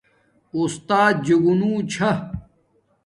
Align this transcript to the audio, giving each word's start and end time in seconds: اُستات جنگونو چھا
اُستات 0.55 1.15
جنگونو 1.25 1.71
چھا 1.91 2.11